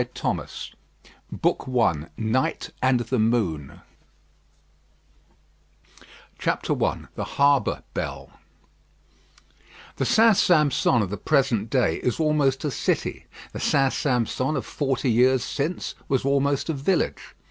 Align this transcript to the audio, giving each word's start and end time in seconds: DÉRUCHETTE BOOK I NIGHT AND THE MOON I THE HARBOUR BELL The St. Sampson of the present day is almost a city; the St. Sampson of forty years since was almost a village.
DÉRUCHETTE 0.15 0.73
BOOK 1.31 1.69
I 1.79 2.07
NIGHT 2.17 2.71
AND 2.81 3.01
THE 3.01 3.19
MOON 3.19 3.81
I 6.43 6.57
THE 7.13 7.23
HARBOUR 7.23 7.83
BELL 7.93 8.31
The 9.97 10.05
St. 10.05 10.35
Sampson 10.37 11.03
of 11.03 11.11
the 11.11 11.17
present 11.17 11.69
day 11.69 11.97
is 11.97 12.19
almost 12.19 12.65
a 12.65 12.71
city; 12.71 13.27
the 13.53 13.59
St. 13.59 13.93
Sampson 13.93 14.55
of 14.55 14.65
forty 14.65 15.11
years 15.11 15.43
since 15.43 15.93
was 16.07 16.25
almost 16.25 16.69
a 16.69 16.73
village. 16.73 17.35